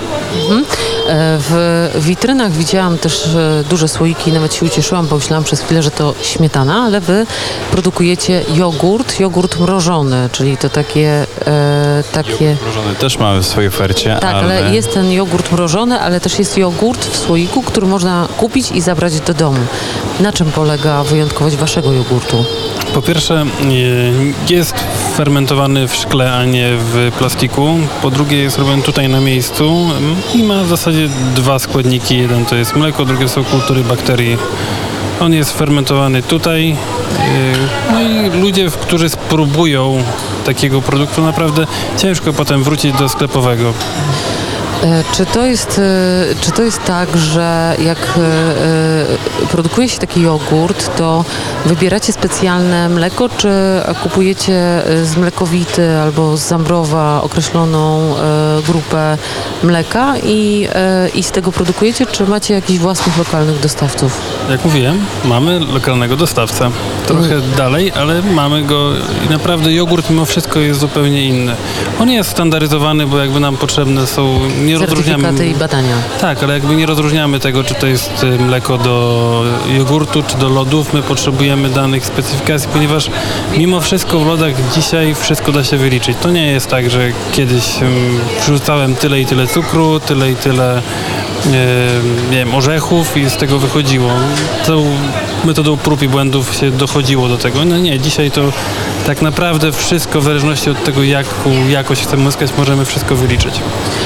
E, 0.50 0.95
W 1.08 1.90
witrynach 2.00 2.52
widziałam 2.52 2.98
też 2.98 3.26
e, 3.26 3.64
duże 3.70 3.88
słoiki, 3.88 4.32
nawet 4.32 4.54
się 4.54 4.66
ucieszyłam, 4.66 5.06
bo 5.06 5.16
myślałam 5.16 5.44
przez 5.44 5.60
chwilę, 5.60 5.82
że 5.82 5.90
to 5.90 6.14
śmietana, 6.22 6.82
ale 6.82 7.00
wy 7.00 7.26
produkujecie 7.70 8.42
jogurt, 8.54 9.20
jogurt 9.20 9.60
mrożony, 9.60 10.28
czyli 10.32 10.56
to 10.56 10.68
takie... 10.68 11.26
E, 11.46 12.02
takie 12.12 12.56
Mrożony 12.62 12.94
też 12.94 13.18
mamy 13.18 13.42
w 13.42 13.46
swojej 13.46 13.68
ofercie, 13.68 14.18
tak, 14.20 14.34
ale... 14.34 14.74
jest 14.74 14.94
ten 14.94 15.12
jogurt 15.12 15.52
mrożony, 15.52 16.00
ale 16.00 16.20
też 16.20 16.38
jest 16.38 16.58
jogurt 16.58 17.06
w 17.06 17.16
słoiku, 17.16 17.62
który 17.62 17.86
można 17.86 18.28
kupić 18.36 18.70
i 18.72 18.80
zabrać 18.80 19.20
do 19.20 19.34
domu. 19.34 19.60
Na 20.20 20.32
czym 20.32 20.52
polega 20.52 21.04
wyjątkowość 21.04 21.56
waszego 21.56 21.92
jogurtu? 21.92 22.44
Po 22.94 23.02
pierwsze, 23.02 23.34
e, 23.40 24.54
jest 24.54 24.74
fermentowany 25.16 25.88
w 25.88 25.94
szkle, 25.94 26.32
a 26.32 26.44
nie 26.44 26.68
w 26.76 27.12
plastiku. 27.18 27.78
Po 28.02 28.10
drugie, 28.10 28.36
jest 28.36 28.58
robiony 28.58 28.82
tutaj 28.82 29.08
na 29.08 29.20
miejscu 29.20 29.86
i 30.34 30.42
ma 30.42 30.64
w 30.64 30.68
zasadzie 30.68 30.95
dwa 31.34 31.58
składniki. 31.58 32.18
Jeden 32.18 32.44
to 32.46 32.56
jest 32.56 32.76
mleko, 32.76 33.04
drugie 33.04 33.28
są 33.28 33.44
kultury 33.44 33.84
bakterii. 33.84 34.36
On 35.20 35.32
jest 35.32 35.58
fermentowany 35.58 36.22
tutaj. 36.22 36.70
e, 36.70 36.76
No 37.92 38.02
i 38.02 38.40
ludzie, 38.40 38.70
którzy 38.70 39.08
spróbują 39.08 40.02
takiego 40.44 40.82
produktu, 40.82 41.22
naprawdę 41.22 41.66
ciężko 41.98 42.32
potem 42.32 42.62
wrócić 42.62 42.92
do 42.98 43.08
sklepowego. 43.08 43.72
E, 44.82 45.04
Czy 45.12 45.26
to 45.26 45.46
jest, 45.46 45.78
e, 45.78 46.34
czy 46.40 46.50
to 46.50 46.62
jest 46.62 46.84
tak, 46.84 47.16
że 47.16 47.76
jak 47.84 47.98
e, 47.98 49.46
produkuje 49.50 49.88
się 49.88 49.98
taki 49.98 50.20
jogurt, 50.20 50.96
to 50.96 51.24
wybieracie 51.66 52.12
specjalne 52.12 52.88
mleko, 52.88 53.28
czy 53.28 53.50
kupujecie 54.02 54.82
z 55.04 55.16
mlekowity 55.16 55.96
albo 55.98 56.36
z 56.36 56.40
Zambrowa 56.40 57.22
określoną 57.22 58.14
grupę 58.66 59.18
mleka 59.62 60.14
i, 60.22 60.68
i 61.14 61.22
z 61.22 61.30
tego 61.30 61.52
produkujecie, 61.52 62.06
czy 62.06 62.26
macie 62.26 62.54
jakichś 62.54 62.78
własnych 62.78 63.18
lokalnych 63.18 63.60
dostawców? 63.60 64.35
Jak 64.50 64.64
mówiłem, 64.64 65.04
mamy 65.24 65.60
lokalnego 65.60 66.16
dostawcę. 66.16 66.70
Trochę 67.06 67.40
dalej, 67.40 67.92
ale 67.92 68.22
mamy 68.22 68.62
go 68.62 68.92
i 69.26 69.30
naprawdę 69.30 69.72
jogurt 69.72 70.10
mimo 70.10 70.24
wszystko 70.24 70.60
jest 70.60 70.80
zupełnie 70.80 71.26
inny. 71.26 71.54
On 72.00 72.10
jest 72.10 72.30
standaryzowany, 72.30 73.06
bo 73.06 73.18
jakby 73.18 73.40
nam 73.40 73.56
potrzebne 73.56 74.06
są, 74.06 74.38
nie 74.64 74.78
rozróżniamy... 74.78 75.22
Certyfikaty 75.22 75.56
i 75.56 75.60
badania. 75.60 75.96
Tak, 76.20 76.42
ale 76.42 76.54
jakby 76.54 76.76
nie 76.76 76.86
rozróżniamy 76.86 77.40
tego, 77.40 77.64
czy 77.64 77.74
to 77.74 77.86
jest 77.86 78.24
y, 78.24 78.38
mleko 78.38 78.78
do 78.78 79.44
jogurtu, 79.78 80.22
czy 80.22 80.36
do 80.36 80.48
lodów. 80.48 80.92
My 80.92 81.02
potrzebujemy 81.02 81.68
danych 81.70 82.06
specyfikacji, 82.06 82.68
ponieważ 82.72 83.10
mimo 83.56 83.80
wszystko 83.80 84.20
w 84.20 84.26
lodach 84.26 84.52
dzisiaj 84.74 85.14
wszystko 85.14 85.52
da 85.52 85.64
się 85.64 85.76
wyliczyć. 85.76 86.16
To 86.22 86.30
nie 86.30 86.52
jest 86.52 86.66
tak, 86.66 86.90
że 86.90 87.12
kiedyś 87.32 87.64
wrzucałem 88.40 88.94
tyle 88.94 89.20
i 89.20 89.26
tyle 89.26 89.46
cukru, 89.46 90.00
tyle 90.00 90.30
i 90.30 90.36
tyle 90.36 90.82
nie 92.30 92.36
wiem, 92.38 92.54
orzechów 92.54 93.16
i 93.16 93.30
z 93.30 93.36
tego 93.36 93.58
wychodziło. 93.58 94.10
Tą 94.66 94.84
metodą 95.44 95.76
prób 95.76 96.02
i 96.02 96.08
błędów 96.08 96.54
się 96.54 96.70
dochodziło 96.70 97.28
do 97.28 97.38
tego. 97.38 97.64
No 97.64 97.78
nie, 97.78 98.00
dzisiaj 98.00 98.30
to 98.30 98.42
tak 99.06 99.22
naprawdę 99.22 99.72
wszystko 99.72 100.20
w 100.20 100.24
zależności 100.24 100.70
od 100.70 100.84
tego, 100.84 101.02
jaką 101.02 101.68
jakość 101.68 102.02
chcemy 102.02 102.22
uzyskać, 102.22 102.50
możemy 102.58 102.84
wszystko 102.84 103.16
wyliczyć. 103.16 103.60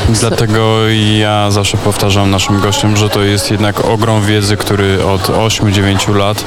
Dlatego 0.08 0.88
ja 1.18 1.50
zawsze 1.50 1.76
powtarzam 1.76 2.30
naszym 2.30 2.60
gościom, 2.60 2.96
że 2.96 3.08
to 3.08 3.22
jest 3.22 3.50
jednak 3.50 3.84
ogrom 3.84 4.22
wiedzy, 4.26 4.56
który 4.56 5.04
od 5.04 5.22
8-9 5.22 6.14
lat 6.14 6.44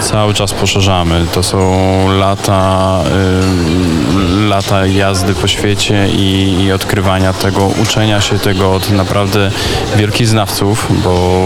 cały 0.00 0.34
czas 0.34 0.52
poszerzamy. 0.52 1.26
To 1.32 1.42
są 1.42 1.78
lata, 2.18 2.98
lata 4.48 4.86
jazdy 4.86 5.34
po 5.34 5.46
świecie 5.46 6.08
i, 6.08 6.56
i 6.64 6.72
odkrywania 6.72 7.32
tego, 7.32 7.66
uczenia 7.82 8.20
się 8.20 8.38
tego 8.38 8.72
od 8.72 8.90
naprawdę 8.90 9.50
wielkich 9.96 10.28
znawców, 10.28 10.86
bo 11.04 11.42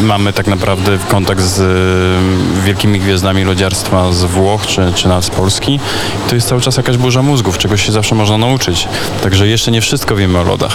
mamy 0.00 0.32
tak 0.32 0.46
naprawdę 0.46 0.98
kontakt 1.08 1.40
z 1.40 1.60
y, 1.60 2.62
wielkimi 2.64 3.00
gwiazdami 3.00 3.44
lodziarstwa 3.44 4.12
z 4.12 4.24
Włoch 4.24 4.66
czy, 4.66 4.92
czy 4.94 5.08
nawet 5.08 5.24
z 5.24 5.30
Polski. 5.30 5.80
To 6.28 6.34
jest 6.34 6.48
cały 6.48 6.60
czas 6.60 6.76
jakaś 6.76 6.96
burza 6.96 7.22
mózgów, 7.22 7.58
czegoś 7.58 7.86
się 7.86 7.92
zawsze 7.92 8.14
można 8.14 8.38
nauczyć. 8.38 8.88
Także 9.22 9.48
jeszcze 9.48 9.70
nie 9.70 9.80
wszystko 9.80 10.16
wiemy 10.16 10.38
o 10.38 10.42
lodach. 10.42 10.74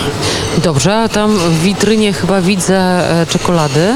Dobrze, 0.57 1.09
tam 1.13 1.37
w 1.37 1.61
witrynie 1.61 2.13
chyba 2.13 2.41
widzę 2.41 2.77
e, 3.21 3.25
czekolady. 3.25 3.93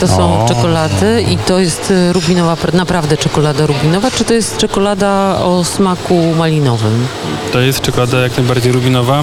To 0.00 0.08
są 0.08 0.44
O. 0.44 0.48
czekolady 0.48 1.22
i 1.22 1.36
to 1.36 1.58
jest 1.58 1.90
e, 1.90 2.12
rubinowa, 2.12 2.54
pr- 2.54 2.74
naprawdę 2.74 3.16
czekolada 3.16 3.66
rubinowa, 3.66 4.10
czy 4.10 4.24
to 4.24 4.34
jest 4.34 4.56
czekolada 4.56 5.38
o 5.44 5.64
smaku 5.64 6.34
malinowym? 6.38 7.06
To 7.52 7.60
jest 7.60 7.80
czekolada 7.80 8.18
jak 8.18 8.36
najbardziej 8.36 8.72
rubinowa. 8.72 9.20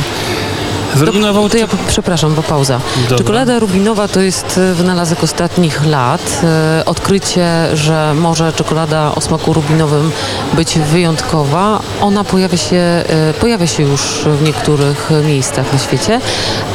Z 0.95 1.01
rubinową 1.01 1.49
To, 1.49 1.57
ja, 1.57 1.67
przepraszam, 1.87 2.33
bo 2.35 2.43
pauza. 2.43 2.79
Dobra. 3.03 3.17
Czekolada 3.17 3.59
rubinowa 3.59 4.07
to 4.07 4.19
jest 4.21 4.57
e, 4.57 4.73
wynalazek 4.73 5.23
ostatnich 5.23 5.85
lat. 5.85 6.41
E, 6.43 6.85
Odkrycie, 6.85 7.47
że 7.73 8.13
może 8.13 8.53
czekolada 8.53 9.11
o 9.15 9.21
smaku 9.21 9.53
rubinowym 9.53 10.11
być 10.53 10.79
wyjątkowa. 10.79 11.79
Ona 12.01 12.23
pojawia 12.23 12.57
się, 12.57 12.75
e, 12.77 13.03
pojawia 13.41 13.67
się 13.67 13.83
już 13.83 14.01
w 14.25 14.41
niektórych 14.43 15.09
miejscach 15.27 15.73
na 15.73 15.79
świecie, 15.79 16.19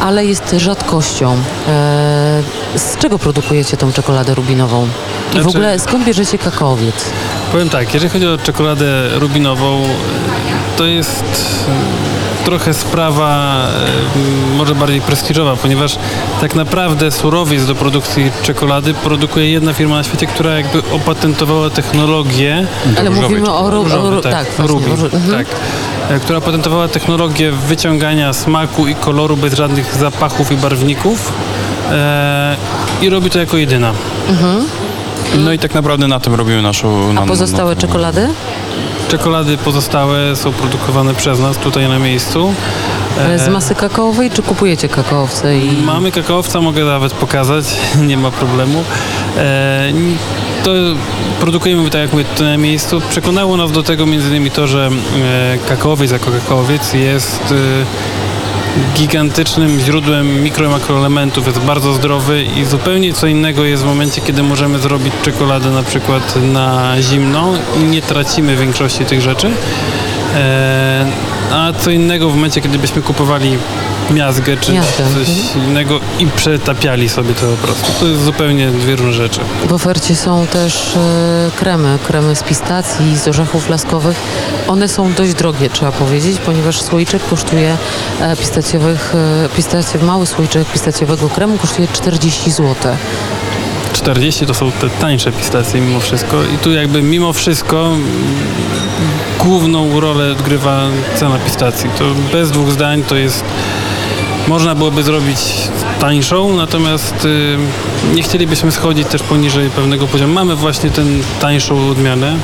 ale 0.00 0.24
jest 0.26 0.54
rzadkością. 0.56 1.36
Z 2.76 2.96
czego 2.98 3.18
produkujecie 3.18 3.76
tą 3.76 3.92
czekoladę 3.92 4.34
rubinową? 4.34 4.84
I 4.84 4.88
w 5.30 5.32
Znaczy- 5.32 5.48
ogóle 5.48 5.78
skąd 5.78 6.04
bierzecie 6.04 6.38
kakaowiec? 6.38 6.94
Powiem 7.52 7.68
tak, 7.68 7.94
jeżeli 7.94 8.10
chodzi 8.12 8.26
o 8.26 8.38
czekoladę 8.38 9.18
rubinową, 9.18 9.82
to 10.76 10.84
jest 10.86 11.24
e, 12.42 12.44
trochę 12.44 12.74
sprawa 12.74 13.56
e, 14.54 14.56
może 14.56 14.74
bardziej 14.74 15.00
prestiżowa, 15.00 15.56
ponieważ 15.56 15.96
tak 16.40 16.54
naprawdę 16.54 17.10
surowiec 17.10 17.66
do 17.66 17.74
produkcji 17.74 18.30
czekolady 18.42 18.94
produkuje 18.94 19.50
jedna 19.50 19.72
firma 19.72 19.96
na 19.96 20.04
świecie, 20.04 20.26
która 20.26 20.50
jakby 20.52 20.82
opatentowała 20.92 21.70
technologię 21.70 22.66
Ale 22.98 23.10
mówimy 23.10 23.50
o, 23.52 23.70
ru- 23.70 23.80
o, 23.80 23.82
Różowy, 23.84 24.20
tak, 24.22 24.46
właśnie, 24.56 24.66
Ruby, 24.66 24.92
o 24.92 24.96
ru- 24.96 25.16
mhm. 25.16 25.30
tak. 25.44 25.46
E, 26.10 26.20
która 26.20 26.40
patentowała 26.40 26.88
technologię 26.88 27.52
wyciągania 27.52 28.32
smaku 28.32 28.86
i 28.86 28.94
koloru 28.94 29.36
bez 29.36 29.54
żadnych 29.54 29.94
zapachów 29.94 30.52
i 30.52 30.56
barwników 30.56 31.32
e, 31.90 32.56
i 33.02 33.10
robi 33.10 33.30
to 33.30 33.38
jako 33.38 33.56
jedyna. 33.56 33.92
No 35.38 35.52
i 35.52 35.58
tak 35.58 35.74
naprawdę 35.74 36.08
na 36.08 36.20
tym 36.20 36.34
robimy 36.34 36.62
naszą... 36.62 37.10
A 37.10 37.12
na- 37.12 37.22
pozostałe 37.22 37.74
na- 37.74 37.80
czekolady? 37.80 38.28
Czekolady 39.08 39.56
pozostałe 39.58 40.36
są 40.36 40.52
produkowane 40.52 41.14
przez 41.14 41.40
nas 41.40 41.56
tutaj 41.56 41.88
na 41.88 41.98
miejscu. 41.98 42.54
Ale 43.24 43.38
z 43.38 43.48
E, 43.48 43.50
masy 43.50 43.74
kakaowej, 43.74 44.30
czy 44.30 44.42
kupujecie 44.42 44.88
kakaowce? 44.88 45.58
I... 45.58 45.82
Mamy 45.82 46.12
kakaowca, 46.12 46.60
mogę 46.60 46.84
nawet 46.84 47.12
pokazać, 47.12 47.64
nie 48.08 48.16
ma 48.16 48.30
problemu. 48.30 48.84
E, 49.36 49.92
to 50.64 50.70
produkujemy 51.40 51.90
tak 51.90 52.00
jak 52.00 52.12
mówię 52.12 52.24
tutaj 52.24 52.46
na 52.46 52.56
miejscu. 52.56 53.00
Przekonało 53.10 53.56
nas 53.56 53.72
do 53.72 53.82
tego 53.82 54.06
między 54.06 54.28
innymi 54.28 54.50
to, 54.50 54.66
że 54.66 54.90
e, 55.54 55.58
kakaowiec 55.68 56.10
jako 56.10 56.30
kakaowiec 56.30 56.92
jest 56.92 57.40
e, 57.52 57.54
gigantycznym 58.94 59.80
źródłem 59.80 60.42
mikro 60.42 60.66
i 60.66 60.68
makroelementów, 60.68 61.46
jest 61.46 61.60
bardzo 61.60 61.92
zdrowy 61.92 62.44
i 62.44 62.64
zupełnie 62.64 63.12
co 63.12 63.26
innego 63.26 63.64
jest 63.64 63.82
w 63.82 63.86
momencie, 63.86 64.20
kiedy 64.20 64.42
możemy 64.42 64.78
zrobić 64.78 65.12
czekoladę 65.22 65.70
na 65.70 65.82
przykład 65.82 66.36
na 66.52 66.94
zimno 67.02 67.52
i 67.80 67.84
nie 67.84 68.02
tracimy 68.02 68.56
większości 68.56 69.04
tych 69.04 69.20
rzeczy. 69.20 69.50
E, 70.34 71.06
a 71.52 71.72
co 71.72 71.90
innego 71.90 72.30
w 72.30 72.34
momencie, 72.34 72.60
kiedy 72.60 72.78
byśmy 72.78 73.02
kupowali 73.02 73.58
miazgę 74.10 74.56
czy 74.56 74.72
Miazgę, 74.72 75.04
coś 75.14 75.28
mhm. 75.28 75.68
innego 75.68 76.00
i 76.18 76.26
przetapiali 76.26 77.08
sobie 77.08 77.34
to 77.34 77.46
po 77.46 77.66
prostu. 77.66 77.92
To 78.00 78.06
jest 78.06 78.22
zupełnie 78.22 78.70
dwie 78.70 78.96
różne 78.96 79.12
rzeczy. 79.12 79.40
W 79.68 79.72
ofercie 79.72 80.16
są 80.16 80.46
też 80.46 80.96
e, 80.96 81.50
kremy, 81.56 81.98
kremy 82.06 82.36
z 82.36 82.42
pistacji, 82.42 83.16
z 83.16 83.28
orzechów 83.28 83.68
laskowych. 83.68 84.16
One 84.68 84.88
są 84.88 85.12
dość 85.12 85.34
drogie, 85.34 85.70
trzeba 85.70 85.92
powiedzieć, 85.92 86.38
ponieważ 86.38 86.82
słoiczek 86.82 87.22
kosztuje 87.30 87.76
e, 88.20 88.36
pistacjowych, 88.36 89.14
e, 89.94 90.04
mały 90.04 90.26
słoiczek 90.26 90.64
pistacjowego 90.72 91.28
kremu 91.28 91.58
kosztuje 91.58 91.88
40 91.92 92.50
zł. 92.50 92.74
40 93.92 94.46
to 94.46 94.54
są 94.54 94.72
te 94.72 94.90
tańsze 94.90 95.32
pistacje 95.32 95.80
mimo 95.80 96.00
wszystko 96.00 96.36
i 96.54 96.58
tu 96.58 96.72
jakby 96.72 97.02
mimo 97.02 97.32
wszystko 97.32 97.86
mm, 97.86 98.04
główną 99.38 100.00
rolę 100.00 100.32
odgrywa 100.32 100.88
cena 101.16 101.38
pistacji. 101.38 101.90
To 101.98 102.04
bez 102.32 102.50
dwóch 102.50 102.70
zdań 102.70 103.02
to 103.02 103.16
jest 103.16 103.44
można 104.50 104.74
byłoby 104.74 105.02
zrobić 105.02 105.38
tańszą, 106.00 106.56
natomiast 106.56 107.24
y, 107.24 107.58
nie 108.14 108.22
chcielibyśmy 108.22 108.72
schodzić 108.72 109.08
też 109.08 109.22
poniżej 109.22 109.70
pewnego 109.70 110.06
poziomu. 110.06 110.34
Mamy 110.34 110.56
właśnie 110.56 110.90
tę 110.90 111.02
tańszą 111.40 111.90
odmianę. 111.90 112.36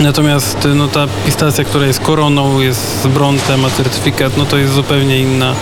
Natomiast 0.00 0.68
no, 0.74 0.88
ta 0.88 1.06
pistacja, 1.26 1.64
która 1.64 1.86
jest 1.86 2.00
koroną, 2.00 2.60
jest 2.60 3.02
z 3.02 3.06
brontem, 3.06 3.60
ma 3.60 3.70
certyfikat, 3.70 4.36
no 4.36 4.44
to 4.44 4.56
jest 4.56 4.72
zupełnie 4.72 5.18
inna, 5.18 5.54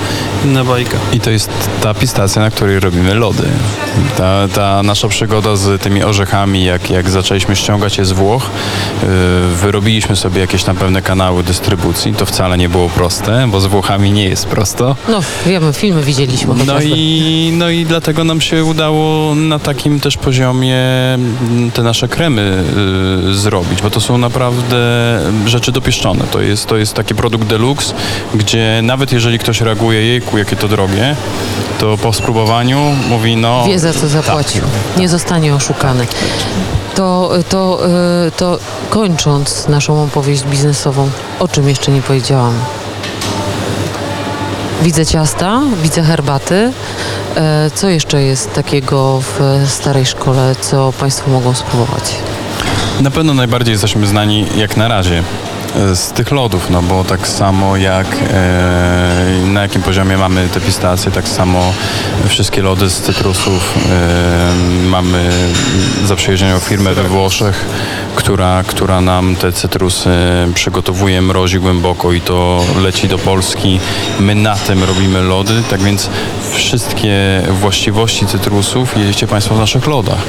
inna 0.44 0.64
bajka. 0.64 0.96
I 1.12 1.20
to 1.20 1.30
jest 1.30 1.50
ta 1.82 1.94
pistacja, 1.94 2.42
na 2.42 2.50
której 2.50 2.80
robimy 2.80 3.14
lody. 3.14 3.48
Ta, 4.16 4.48
ta 4.54 4.82
nasza 4.82 5.08
przygoda 5.08 5.56
z 5.56 5.82
tymi 5.82 6.02
orzechami, 6.02 6.64
jak, 6.64 6.90
jak 6.90 7.10
zaczęliśmy 7.10 7.56
ściągać 7.56 7.98
je 7.98 8.04
z 8.04 8.12
Włoch, 8.12 8.50
yy, 9.02 9.08
wyrobiliśmy 9.56 10.16
sobie 10.16 10.40
jakieś 10.40 10.66
na 10.66 10.74
pewne 10.74 11.02
kanały 11.02 11.42
dystrybucji. 11.42 12.14
To 12.14 12.26
wcale 12.26 12.58
nie 12.58 12.68
było 12.68 12.88
proste, 12.88 13.48
bo 13.48 13.60
z 13.60 13.66
Włochami 13.66 14.12
nie 14.12 14.28
jest 14.28 14.46
prosto. 14.46 14.96
No, 15.08 15.20
wiemy, 15.46 15.72
filmy 15.72 16.02
widzieliśmy 16.02 16.54
No 16.54 16.60
chociażby. 16.60 16.90
i, 16.96 17.52
no 17.58 17.70
i 17.70 17.84
dlatego 17.84 18.24
nam 18.24 18.40
się 18.40 18.64
udało 18.64 19.34
na 19.34 19.58
takim 19.58 20.00
też 20.00 20.16
poziomie 20.16 20.78
te 21.74 21.82
nasze 21.82 22.08
kremy 22.08 22.64
y, 23.30 23.34
zrobić, 23.34 23.82
bo 23.82 23.90
to 23.90 24.00
są 24.00 24.18
naprawdę 24.20 24.76
rzeczy 25.46 25.72
dopieszczone. 25.72 26.24
To 26.30 26.40
jest, 26.40 26.66
to 26.66 26.76
jest 26.76 26.94
taki 26.94 27.14
produkt 27.14 27.46
deluxe, 27.46 27.94
gdzie 28.34 28.80
nawet 28.82 29.12
jeżeli 29.12 29.38
ktoś 29.38 29.60
reaguje, 29.60 30.06
jejku, 30.06 30.38
jakie 30.38 30.56
to 30.56 30.68
drogie, 30.68 31.16
to 31.78 31.96
po 31.98 32.12
spróbowaniu 32.12 32.80
mówi, 33.08 33.36
no... 33.36 33.64
Wie 33.66 33.78
za 33.78 33.92
co 33.92 34.08
zapłacił. 34.08 34.62
Nie 34.96 35.08
zostanie 35.08 35.54
oszukany. 35.54 36.06
To, 36.94 37.30
to, 37.48 37.80
e, 38.26 38.30
to 38.30 38.58
kończąc 38.90 39.68
naszą 39.68 40.04
opowieść 40.04 40.42
biznesową, 40.44 41.10
o 41.40 41.48
czym 41.48 41.68
jeszcze 41.68 41.92
nie 41.92 42.02
powiedziałam. 42.02 42.54
Widzę 44.82 45.06
ciasta, 45.06 45.60
widzę 45.82 46.02
herbaty. 46.02 46.72
E, 47.36 47.70
Co 47.74 47.88
jeszcze 47.88 48.22
jest 48.22 48.52
takiego 48.52 49.20
w 49.20 49.64
starej 49.68 50.06
szkole, 50.06 50.54
co 50.60 50.92
Państwo 51.00 51.30
mogą 51.30 51.54
spróbować? 51.54 52.14
Na 53.02 53.10
pewno 53.10 53.34
najbardziej 53.34 53.72
jesteśmy 53.72 54.06
znani 54.06 54.46
jak 54.56 54.76
na 54.76 54.88
razie 54.88 55.22
z 55.94 56.12
tych 56.12 56.30
lodów, 56.30 56.70
no 56.70 56.82
bo 56.82 57.04
tak 57.04 57.28
samo 57.28 57.76
jak 57.76 58.06
e, 58.30 59.46
na 59.46 59.62
jakim 59.62 59.82
poziomie 59.82 60.16
mamy 60.16 60.48
te 60.48 60.60
pistacje, 60.60 61.10
tak 61.10 61.28
samo 61.28 61.72
wszystkie 62.28 62.62
lody 62.62 62.90
z 62.90 63.00
cytrusów 63.00 63.74
e, 63.90 64.88
mamy 64.88 65.30
zaprzyjaźnioną 66.04 66.58
firmę 66.58 66.94
we 66.94 67.02
Włoszech, 67.02 67.64
która, 68.14 68.62
która 68.66 69.00
nam 69.00 69.36
te 69.36 69.52
cytrusy 69.52 70.10
przygotowuje, 70.54 71.22
mrozi 71.22 71.58
głęboko 71.58 72.12
i 72.12 72.20
to 72.20 72.64
leci 72.82 73.08
do 73.08 73.18
Polski. 73.18 73.80
My 74.20 74.34
na 74.34 74.56
tym 74.56 74.84
robimy 74.84 75.22
lody, 75.22 75.62
tak 75.70 75.80
więc 75.80 76.10
wszystkie 76.52 77.42
właściwości 77.50 78.26
cytrusów 78.26 78.96
jedziecie 78.96 79.26
Państwo 79.26 79.54
w 79.54 79.58
naszych 79.58 79.86
lodach. 79.86 80.22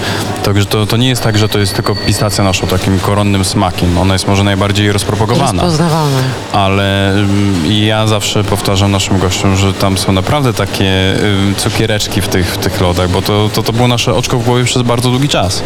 Także 0.44 0.66
to, 0.66 0.86
to 0.86 0.98
nie 0.98 1.10
jest 1.10 1.24
tak, 1.24 1.38
że 1.38 1.50
to 1.50 1.60
jest 1.60 1.76
tylko 1.76 1.96
pistacja 1.96 2.44
naszą 2.44 2.68
takim 2.68 3.00
koronnym 3.00 3.46
smakiem. 3.46 3.98
Ona 3.98 4.14
jest 4.14 4.28
może 4.28 4.44
najbardziej 4.44 4.92
rozpropagowana 4.92 5.31
Rozpoznawalne. 5.40 6.22
ale 6.54 7.14
ym, 7.16 7.64
ja 7.70 8.08
zawsze 8.08 8.44
powtarzam 8.44 8.92
naszym 8.92 9.20
gościom, 9.20 9.56
że 9.56 9.74
tam 9.74 9.98
są 9.98 10.12
naprawdę 10.12 10.54
takie 10.54 11.16
cukiereczki 11.58 12.22
w 12.22 12.28
tych, 12.28 12.54
w 12.54 12.58
tych 12.58 12.82
lodach, 12.82 13.10
bo 13.10 13.22
to, 13.22 13.50
to, 13.54 13.64
to 13.64 13.74
było 13.74 13.88
nasze 13.88 14.16
oczko 14.16 14.38
w 14.38 14.46
głowie 14.46 14.64
przez 14.64 14.82
bardzo 14.82 15.10
długi 15.10 15.30
czas. 15.30 15.64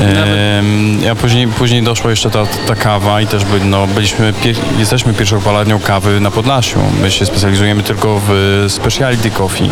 Ym, 0.00 1.00
ja 1.02 1.14
później, 1.14 1.48
później 1.48 1.82
doszła 1.82 2.10
jeszcze 2.10 2.30
ta, 2.30 2.46
ta 2.66 2.74
kawa 2.74 3.20
i 3.20 3.26
też 3.26 3.44
by, 3.44 3.60
no, 3.64 3.86
byliśmy, 3.86 4.32
pie, 4.32 4.54
jesteśmy 4.78 5.14
pierwszą 5.14 5.40
palarnią 5.40 5.80
kawy 5.80 6.20
na 6.20 6.30
Podlasiu. 6.30 6.78
My 7.02 7.10
się 7.10 7.26
specjalizujemy 7.26 7.82
tylko 7.82 8.20
w 8.28 8.64
specialty 8.68 9.30
coffee. 9.30 9.70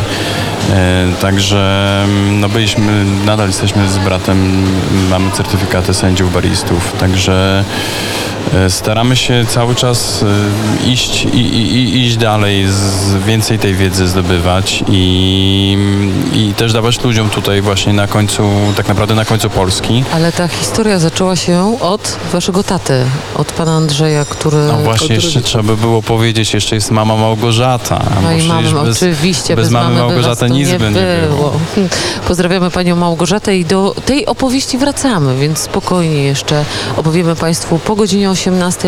Także 1.21 2.05
no 2.31 2.49
byliśmy, 2.49 3.05
nadal 3.27 3.47
jesteśmy 3.47 3.89
z 3.89 3.99
bratem, 3.99 4.67
mamy 5.11 5.31
certyfikaty 5.31 5.95
sędziów 5.95 6.33
baristów, 6.33 6.93
także 7.01 7.65
Staramy 8.69 9.17
się 9.17 9.45
cały 9.49 9.75
czas 9.75 10.25
e, 10.87 10.91
iść, 10.91 11.25
i, 11.25 11.39
i, 11.39 12.07
iść 12.07 12.17
dalej, 12.17 12.67
z, 12.69 13.17
więcej 13.27 13.59
tej 13.59 13.75
wiedzy 13.75 14.09
zdobywać 14.09 14.85
i, 14.89 15.79
i 16.33 16.55
też 16.55 16.73
dawać 16.73 17.05
ludziom 17.05 17.31
tutaj 17.31 17.63
właśnie 17.63 17.93
na 17.93 18.07
końcu, 18.07 18.51
tak 18.77 18.89
naprawdę 18.89 19.15
na 19.15 19.25
końcu 19.25 19.51
Polski. 19.51 20.05
Ale 20.15 20.33
ta 20.33 20.49
historia 20.49 20.99
zaczęła 20.99 21.37
się 21.37 21.77
od 21.81 22.17
waszego 22.33 22.63
taty, 22.63 23.05
od 23.35 23.53
pana 23.53 23.73
Andrzeja, 23.73 24.25
który... 24.25 24.57
No 24.57 24.79
właśnie, 24.79 25.15
jeszcze 25.15 25.41
trzeba 25.41 25.65
by 25.65 25.77
było 25.77 26.03
powiedzieć, 26.03 26.55
jeszcze 26.55 26.75
jest 26.75 26.91
mama 26.91 27.17
Małgorzata. 27.17 28.03
No 28.23 28.33
i 28.33 28.43
mamy, 28.43 28.73
bez, 28.73 28.97
oczywiście, 28.97 29.57
bez 29.57 29.71
mamy 29.71 29.89
by 29.89 29.95
was 29.95 30.09
Małgorzaty 30.09 30.51
nic 30.51 30.69
nie 30.69 30.79
by 30.79 30.91
nie 30.91 31.29
było. 31.29 31.53
Pozdrawiamy 32.29 32.71
panią 32.71 32.97
Małgorzatę 32.97 33.57
i 33.57 33.65
do 33.65 33.95
tej 34.05 34.27
opowieści 34.27 34.79
wracamy, 34.79 35.39
więc 35.39 35.59
spokojnie 35.59 36.23
jeszcze 36.23 36.65
opowiemy 36.97 37.37
państwu 37.37 37.79
po 37.79 37.97
godzinie 37.97 38.31
18, 38.39 38.79